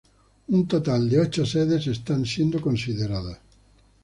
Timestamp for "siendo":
2.25-2.59